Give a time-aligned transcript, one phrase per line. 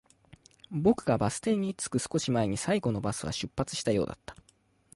[0.71, 4.35] 僕がバス停に着く少し前に、最後のバスは出発したようだった